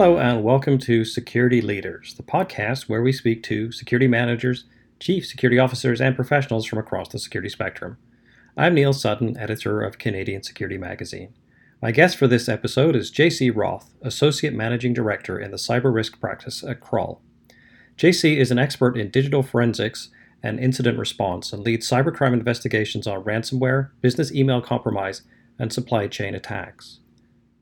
[0.00, 4.62] Hello, and welcome to Security Leaders, the podcast where we speak to security managers,
[5.00, 7.98] chief security officers, and professionals from across the security spectrum.
[8.56, 11.34] I'm Neil Sutton, editor of Canadian Security Magazine.
[11.82, 16.20] My guest for this episode is JC Roth, Associate Managing Director in the Cyber Risk
[16.20, 17.20] Practice at Kroll.
[17.96, 20.10] JC is an expert in digital forensics
[20.44, 25.22] and incident response and leads cybercrime investigations on ransomware, business email compromise,
[25.58, 27.00] and supply chain attacks.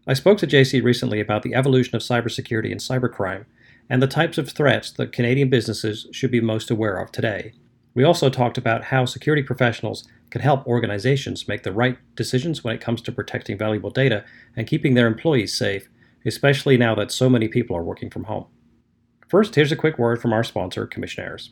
[0.09, 3.45] I spoke to JC recently about the evolution of cybersecurity and cybercrime
[3.91, 7.55] and the types of threats that Canadian businesses should be most aware of today.
[7.93, 12.73] We also talked about how security professionals can help organizations make the right decisions when
[12.73, 14.25] it comes to protecting valuable data
[14.55, 15.89] and keeping their employees safe,
[16.25, 18.47] especially now that so many people are working from home.
[19.27, 21.51] First, here's a quick word from our sponsor, Commissionaires.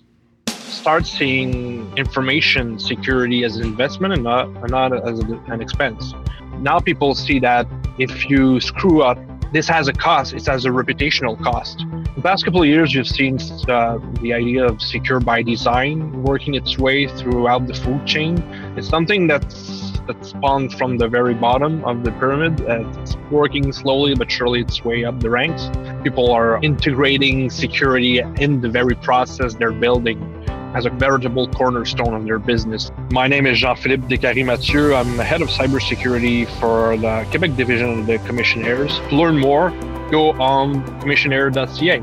[0.49, 6.15] Start seeing information security as an investment and not, and not as an expense.
[6.59, 7.67] Now people see that
[7.99, 9.19] if you screw up,
[9.53, 10.35] this has a cost.
[10.35, 11.85] It has a reputational cost.
[12.17, 16.55] The past couple of years, you've seen uh, the idea of secure by design working
[16.55, 18.39] its way throughout the food chain.
[18.77, 22.61] It's something that's that spawned from the very bottom of the pyramid.
[22.69, 25.71] Uh, it's working slowly but surely its way up the ranks.
[26.03, 30.34] People are integrating security in the very process they're building
[30.75, 32.91] as a veritable cornerstone of their business.
[33.13, 34.95] My name is Jean-Philippe Descaries-Mathieu.
[34.95, 38.99] I'm the head of cybersecurity for the Quebec division of the Commissionaires.
[39.09, 39.71] To learn more,
[40.11, 42.03] go on commissionaire.ca.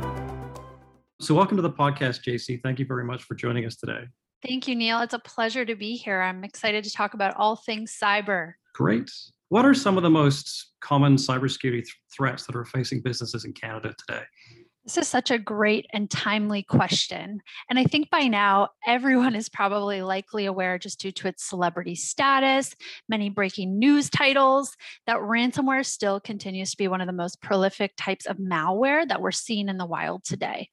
[1.19, 2.61] So, welcome to the podcast, JC.
[2.63, 4.05] Thank you very much for joining us today.
[4.47, 5.01] Thank you, Neil.
[5.01, 6.21] It's a pleasure to be here.
[6.21, 8.53] I'm excited to talk about all things cyber.
[8.73, 9.11] Great.
[9.49, 13.53] What are some of the most common cybersecurity th- threats that are facing businesses in
[13.53, 14.23] Canada today?
[14.83, 17.41] This is such a great and timely question.
[17.69, 21.93] And I think by now, everyone is probably likely aware, just due to its celebrity
[21.93, 22.75] status,
[23.07, 27.93] many breaking news titles, that ransomware still continues to be one of the most prolific
[27.95, 30.69] types of malware that we're seeing in the wild today.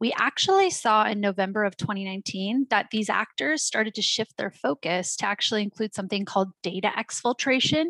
[0.00, 5.16] We actually saw in November of 2019 that these actors started to shift their focus
[5.16, 7.86] to actually include something called data exfiltration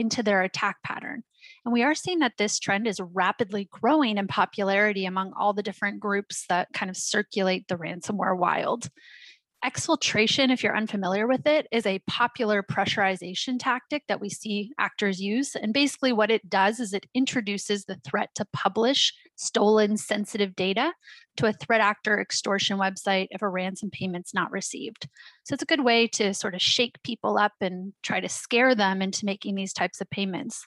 [0.00, 1.22] into their attack pattern.
[1.64, 5.62] And we are seeing that this trend is rapidly growing in popularity among all the
[5.62, 8.88] different groups that kind of circulate the ransomware wild.
[9.62, 15.20] Exfiltration, if you're unfamiliar with it, is a popular pressurization tactic that we see actors
[15.20, 15.54] use.
[15.54, 20.94] And basically, what it does is it introduces the threat to publish stolen sensitive data
[21.36, 25.06] to a threat actor extortion website if a ransom payment's not received.
[25.44, 28.74] So it's a good way to sort of shake people up and try to scare
[28.74, 30.66] them into making these types of payments.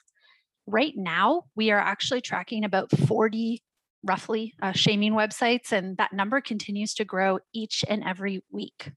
[0.68, 3.60] Right now, we are actually tracking about 40
[4.04, 8.92] roughly uh, shaming websites, and that number continues to grow each and every week.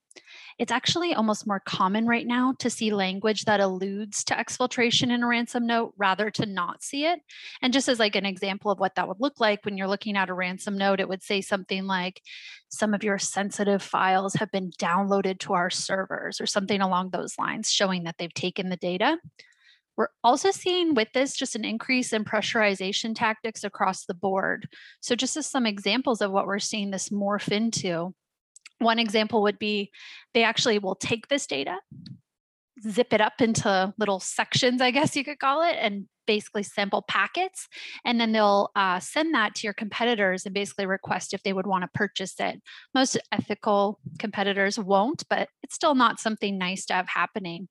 [0.57, 5.23] It's actually almost more common right now to see language that alludes to exfiltration in
[5.23, 7.19] a ransom note rather to not see it.
[7.61, 10.17] And just as like an example of what that would look like when you're looking
[10.17, 12.21] at a ransom note, it would say something like,
[12.69, 17.37] some of your sensitive files have been downloaded to our servers or something along those
[17.37, 19.17] lines, showing that they've taken the data.
[19.97, 24.69] We're also seeing with this just an increase in pressurization tactics across the board.
[25.01, 28.13] So, just as some examples of what we're seeing this morph into,
[28.79, 29.91] one example would be
[30.33, 31.79] they actually will take this data,
[32.87, 37.01] zip it up into little sections, I guess you could call it, and basically sample
[37.01, 37.67] packets.
[38.05, 41.65] And then they'll uh, send that to your competitors and basically request if they would
[41.65, 42.61] want to purchase it.
[42.93, 47.69] Most ethical competitors won't, but it's still not something nice to have happening.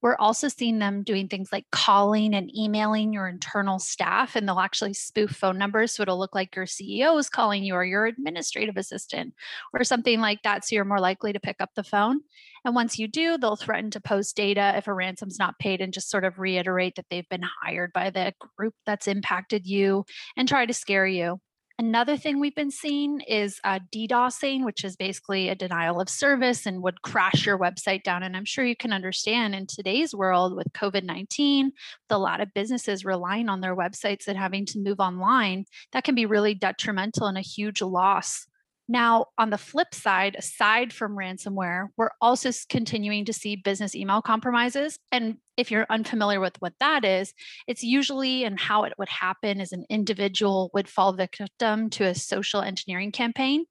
[0.00, 4.60] We're also seeing them doing things like calling and emailing your internal staff, and they'll
[4.60, 5.92] actually spoof phone numbers.
[5.92, 9.34] So it'll look like your CEO is calling you or your administrative assistant
[9.74, 10.64] or something like that.
[10.64, 12.20] So you're more likely to pick up the phone.
[12.64, 15.92] And once you do, they'll threaten to post data if a ransom's not paid and
[15.92, 20.04] just sort of reiterate that they've been hired by the group that's impacted you
[20.36, 21.40] and try to scare you.
[21.80, 26.66] Another thing we've been seeing is uh, DDoSing, which is basically a denial of service
[26.66, 28.24] and would crash your website down.
[28.24, 31.72] And I'm sure you can understand in today's world with COVID 19, with
[32.10, 36.16] a lot of businesses relying on their websites and having to move online, that can
[36.16, 38.48] be really detrimental and a huge loss
[38.90, 44.22] now, on the flip side, aside from ransomware, we're also continuing to see business email
[44.22, 44.98] compromises.
[45.12, 47.34] And if you're unfamiliar with what that is,
[47.66, 52.14] it's usually and how it would happen is an individual would fall victim to a
[52.14, 53.66] social engineering campaign.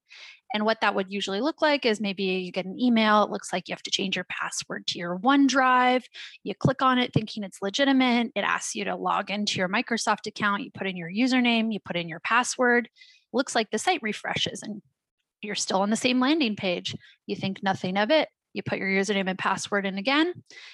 [0.54, 3.52] And what that would usually look like is maybe you get an email, it looks
[3.52, 6.04] like you have to change your password to your OneDrive.
[6.44, 8.32] You click on it thinking it's legitimate.
[8.36, 10.64] It asks you to log into your Microsoft account.
[10.64, 12.88] You put in your username, you put in your password.
[13.34, 14.82] Looks like the site refreshes and
[15.42, 16.96] you're still on the same landing page.
[17.26, 18.30] You think nothing of it.
[18.54, 20.34] you put your username and password in again,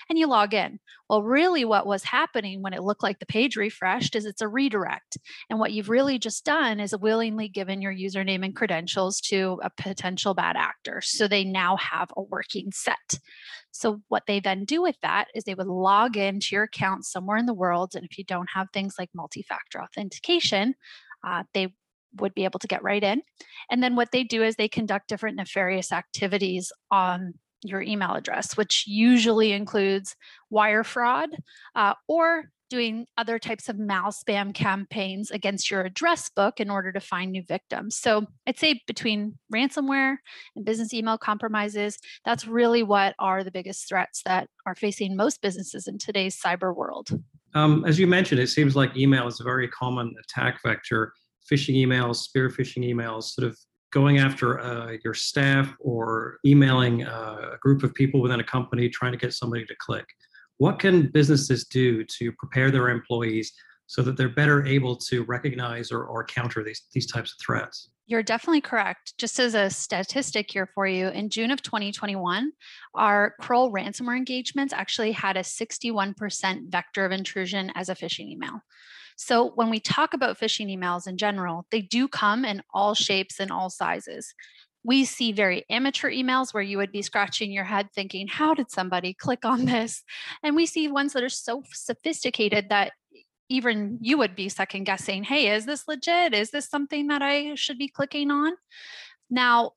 [0.09, 0.79] and you log in.
[1.09, 4.47] Well, really, what was happening when it looked like the page refreshed is it's a
[4.47, 5.17] redirect.
[5.49, 9.69] And what you've really just done is willingly given your username and credentials to a
[9.69, 11.01] potential bad actor.
[11.01, 13.19] So they now have a working set.
[13.71, 17.37] So, what they then do with that is they would log into your account somewhere
[17.37, 17.95] in the world.
[17.95, 20.75] And if you don't have things like multi factor authentication,
[21.25, 21.73] uh, they
[22.19, 23.21] would be able to get right in.
[23.69, 27.33] And then what they do is they conduct different nefarious activities on
[27.63, 30.15] your email address, which usually includes
[30.49, 31.29] wire fraud
[31.75, 36.91] uh, or doing other types of mal spam campaigns against your address book in order
[36.91, 37.95] to find new victims.
[37.95, 40.15] So I'd say between ransomware
[40.55, 45.39] and business email compromises, that's really what are the biggest threats that are facing most
[45.39, 47.09] businesses in today's cyber world.
[47.53, 51.13] Um, as you mentioned, it seems like email is a very common attack vector
[51.51, 53.57] phishing emails, spear phishing emails, sort of
[53.91, 58.89] going after uh, your staff or emailing uh, a group of people within a company
[58.89, 60.05] trying to get somebody to click.
[60.57, 63.53] What can businesses do to prepare their employees
[63.85, 67.89] so that they're better able to recognize or, or counter these, these types of threats?
[68.05, 69.13] You're definitely correct.
[69.17, 72.51] Just as a statistic here for you, in June of 2021,
[72.95, 78.61] our Kroll ransomware engagements actually had a 61% vector of intrusion as a phishing email.
[79.15, 83.39] So when we talk about phishing emails in general, they do come in all shapes
[83.39, 84.33] and all sizes.
[84.83, 88.69] We see very amateur emails where you would be scratching your head thinking, how did
[88.69, 90.03] somebody click on this?
[90.41, 92.93] And we see ones that are so sophisticated that
[93.49, 96.33] even you would be second guessing, hey, is this legit?
[96.33, 98.53] Is this something that I should be clicking on?
[99.29, 99.73] Now,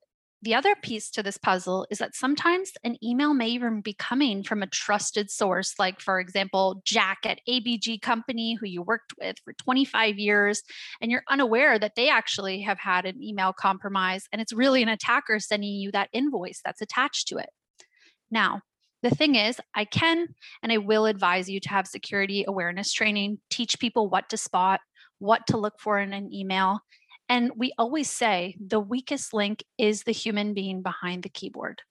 [0.46, 4.44] the other piece to this puzzle is that sometimes an email may even be coming
[4.44, 9.38] from a trusted source, like, for example, Jack at ABG Company, who you worked with
[9.44, 10.62] for 25 years,
[11.00, 14.88] and you're unaware that they actually have had an email compromise, and it's really an
[14.88, 17.50] attacker sending you that invoice that's attached to it.
[18.30, 18.60] Now,
[19.02, 20.28] the thing is, I can
[20.62, 24.78] and I will advise you to have security awareness training, teach people what to spot,
[25.18, 26.78] what to look for in an email,
[27.28, 31.82] and we always say the weakest link is the human being behind the keyboard.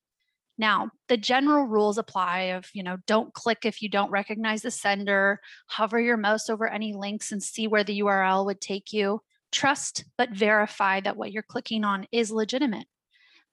[0.57, 4.71] Now, the general rules apply of, you know, don't click if you don't recognize the
[4.71, 9.21] sender, hover your mouse over any links and see where the URL would take you.
[9.51, 12.87] Trust but verify that what you're clicking on is legitimate.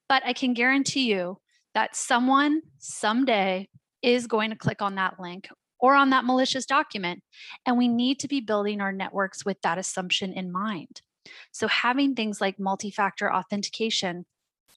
[0.08, 1.38] But I can guarantee you
[1.74, 3.68] that someone someday
[4.02, 5.48] is going to click on that link
[5.80, 7.22] or on that malicious document.
[7.66, 11.02] And we need to be building our networks with that assumption in mind.
[11.52, 14.24] So having things like multi-factor authentication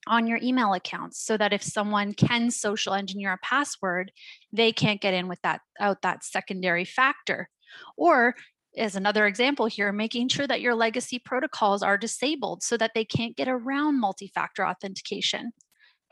[0.07, 4.11] on your email accounts so that if someone can social engineer a password,
[4.53, 7.49] they can't get in without that that secondary factor.
[7.97, 8.35] Or
[8.77, 13.05] as another example here, making sure that your legacy protocols are disabled so that they
[13.05, 15.51] can't get around multi-factor authentication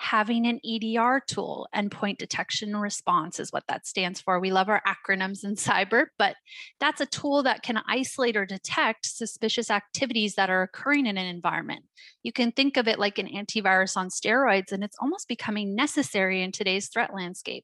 [0.03, 4.37] having an EDR tool, endpoint detection response is what that stands for.
[4.37, 6.35] We love our acronyms in cyber, but
[6.79, 11.25] that's a tool that can isolate or detect suspicious activities that are occurring in an
[11.25, 11.85] environment.
[12.21, 16.43] You can think of it like an antivirus on steroids, and it's almost becoming necessary
[16.43, 17.63] in today's threat landscape.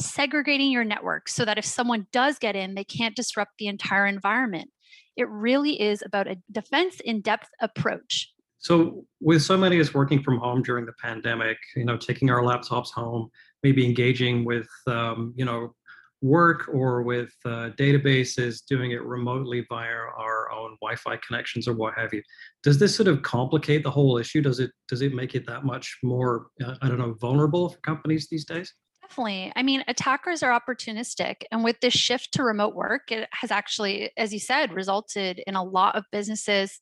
[0.00, 4.06] Segregating your network so that if someone does get in, they can't disrupt the entire
[4.06, 4.70] environment.
[5.16, 9.94] It really is about a defense in depth approach so with so many of us
[9.94, 13.30] working from home during the pandemic, you know, taking our laptops home,
[13.62, 15.74] maybe engaging with, um, you know,
[16.20, 21.94] work or with uh, databases, doing it remotely via our own Wi-Fi connections or what
[21.94, 22.22] have you.
[22.62, 24.40] Does this sort of complicate the whole issue?
[24.40, 27.78] Does it does it make it that much more, uh, I don't know, vulnerable for
[27.78, 28.74] companies these days?
[29.02, 29.52] Definitely.
[29.56, 31.36] I mean, attackers are opportunistic.
[31.50, 35.54] And with this shift to remote work, it has actually, as you said, resulted in
[35.54, 36.80] a lot of businesses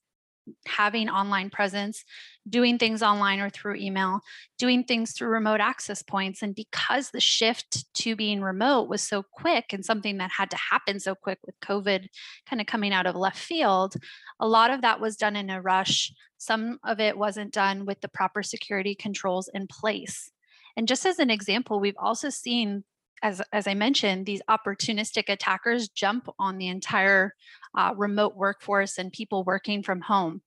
[0.66, 2.04] having online presence,
[2.48, 4.20] doing things online or through email,
[4.58, 6.42] doing things through remote access points.
[6.42, 10.56] And because the shift to being remote was so quick and something that had to
[10.56, 12.08] happen so quick with COVID
[12.48, 13.94] kind of coming out of left field,
[14.40, 16.12] a lot of that was done in a rush.
[16.38, 20.30] Some of it wasn't done with the proper security controls in place.
[20.76, 22.84] And just as an example, we've also seen
[23.22, 27.34] as, as I mentioned, these opportunistic attackers jump on the entire
[27.76, 30.42] uh, remote workforce and people working from home.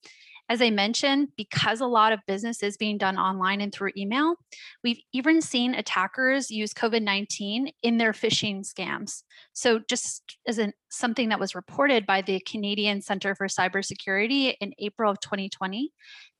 [0.50, 4.34] As I mentioned, because a lot of business is being done online and through email,
[4.82, 9.22] we've even seen attackers use COVID 19 in their phishing scams.
[9.52, 14.74] So, just as an, something that was reported by the Canadian Center for Cybersecurity in
[14.80, 15.92] April of 2020,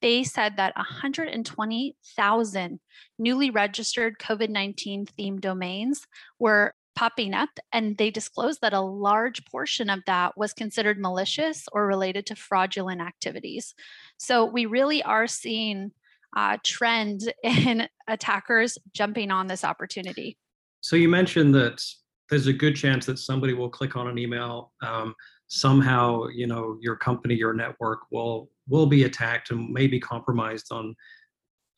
[0.02, 2.80] they said that 120,000
[3.16, 6.04] newly registered COVID 19 themed domains
[6.40, 11.66] were popping up and they disclosed that a large portion of that was considered malicious
[11.72, 13.74] or related to fraudulent activities
[14.18, 15.92] so we really are seeing
[16.36, 20.36] a trend in attackers jumping on this opportunity.
[20.80, 21.82] So you mentioned that
[22.28, 24.72] there's a good chance that somebody will click on an email.
[24.82, 25.14] Um,
[25.48, 30.94] somehow, you know, your company, your network will will be attacked and maybe compromised on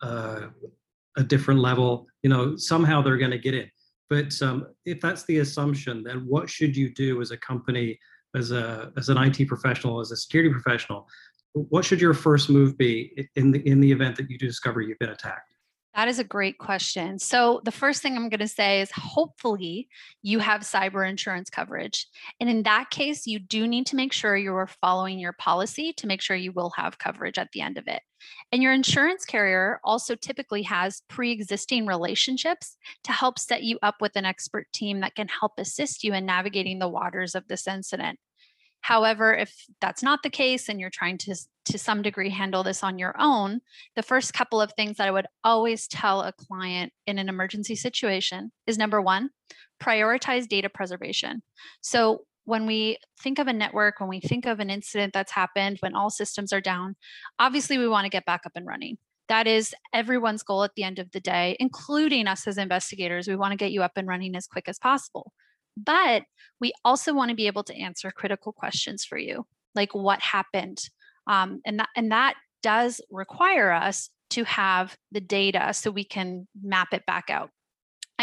[0.03, 0.49] uh,
[1.17, 2.07] a different level.
[2.23, 3.71] You know, somehow they're going to get in.
[4.13, 7.99] But um, if that's the assumption, then what should you do as a company,
[8.37, 11.09] as a as an IT professional, as a security professional?
[11.55, 14.99] What should your first move be in the in the event that you discover you've
[14.99, 15.52] been attacked?
[15.95, 17.19] That is a great question.
[17.19, 19.89] So, the first thing I'm going to say is hopefully
[20.23, 22.07] you have cyber insurance coverage.
[22.41, 25.93] And in that case, you do need to make sure you are following your policy
[25.99, 28.03] to make sure you will have coverage at the end of it.
[28.53, 33.97] And your insurance carrier also typically has pre existing relationships to help set you up
[34.01, 37.67] with an expert team that can help assist you in navigating the waters of this
[37.67, 38.19] incident.
[38.83, 41.37] However, if that's not the case and you're trying to,
[41.67, 43.61] to some degree, handle this on your own,
[43.95, 47.77] the first couple of things that I would always tell a client in an emergency
[47.77, 49.31] situation is number one,
[49.81, 51.43] prioritize data preservation.
[51.81, 55.77] So, when we think of a network, when we think of an incident that's happened,
[55.79, 56.97] when all systems are down,
[57.39, 58.99] obviously we want to get back up and running.
[59.29, 63.29] That is everyone's goal at the end of the day, including us as investigators.
[63.29, 65.33] We want to get you up and running as quick as possible.
[65.77, 66.25] But
[66.61, 70.79] we also want to be able to answer critical questions for you, like what happened,
[71.27, 76.47] um, and that and that does require us to have the data so we can
[76.63, 77.51] map it back out.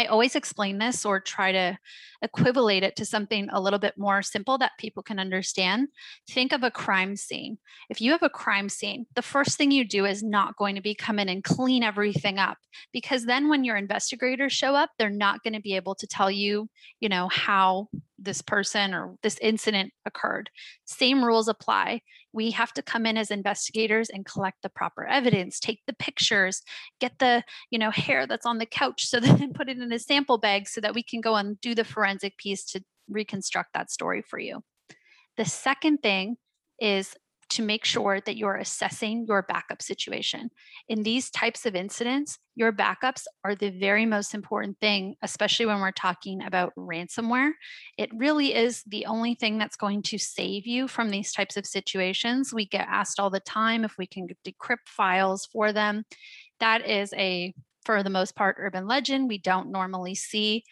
[0.00, 1.78] I always explain this or try to
[2.22, 5.88] equivalate it to something a little bit more simple that people can understand.
[6.30, 7.58] Think of a crime scene.
[7.90, 10.80] If you have a crime scene, the first thing you do is not going to
[10.80, 12.56] be come in and clean everything up
[12.94, 16.30] because then when your investigators show up, they're not going to be able to tell
[16.30, 17.88] you, you know, how
[18.20, 20.50] this person or this incident occurred.
[20.84, 22.02] Same rules apply.
[22.32, 26.62] We have to come in as investigators and collect the proper evidence, take the pictures,
[27.00, 29.98] get the, you know, hair that's on the couch so then put it in a
[29.98, 33.90] sample bag so that we can go and do the forensic piece to reconstruct that
[33.90, 34.62] story for you.
[35.36, 36.36] The second thing
[36.80, 37.16] is
[37.50, 40.50] to make sure that you're assessing your backup situation.
[40.88, 45.80] In these types of incidents, your backups are the very most important thing, especially when
[45.80, 47.52] we're talking about ransomware.
[47.98, 51.66] It really is the only thing that's going to save you from these types of
[51.66, 52.52] situations.
[52.52, 56.04] We get asked all the time if we can decrypt files for them.
[56.60, 57.54] That is a
[57.84, 60.64] for the most part urban legend we don't normally see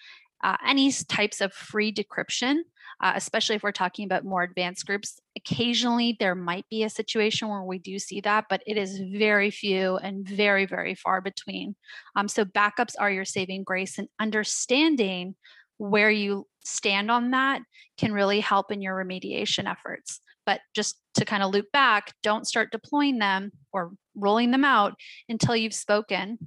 [0.42, 2.58] uh, any types of free decryption,
[3.02, 5.20] uh, especially if we're talking about more advanced groups.
[5.36, 9.50] Occasionally, there might be a situation where we do see that, but it is very
[9.50, 11.76] few and very, very far between.
[12.16, 15.36] Um, so, backups are your saving grace, and understanding
[15.78, 17.62] where you stand on that
[17.96, 20.20] can really help in your remediation efforts.
[20.44, 24.94] But just to kind of loop back, don't start deploying them or rolling them out
[25.28, 26.38] until you've spoken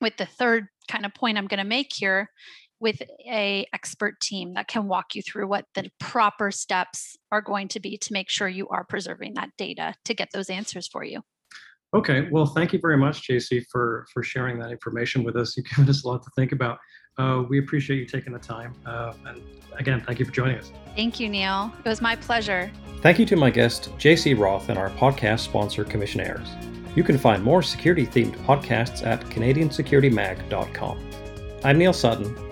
[0.00, 2.30] with the third kind of point I'm going to make here
[2.80, 7.68] with a expert team that can walk you through what the proper steps are going
[7.68, 11.04] to be to make sure you are preserving that data to get those answers for
[11.04, 11.20] you.
[11.92, 15.56] Okay, well, thank you very much, JC, for for sharing that information with us.
[15.56, 16.78] You've given us a lot to think about.
[17.18, 18.74] Uh, we appreciate you taking the time.
[18.86, 19.42] Uh, and
[19.76, 20.72] again, thank you for joining us.
[20.94, 21.72] Thank you, Neil.
[21.84, 22.70] It was my pleasure.
[23.02, 26.48] Thank you to my guest, JC Roth, and our podcast sponsor, Commissionaires.
[26.94, 31.10] You can find more security themed podcasts at CanadianSecurityMag.com.
[31.64, 32.49] I'm Neil Sutton.